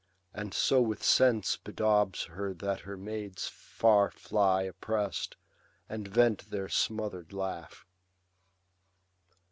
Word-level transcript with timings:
And 0.33 0.51
so 0.51 0.81
with 0.81 1.03
scents 1.03 1.57
bedaubs 1.57 2.23
her 2.29 2.55
that 2.55 2.79
her 2.79 2.97
maids 2.97 3.47
Far 3.47 4.09
fly 4.09 4.63
oppress'd, 4.63 5.35
and 5.87 6.07
vent 6.07 6.49
their 6.49 6.69
smother'd 6.69 7.33
laugh. 7.33 7.85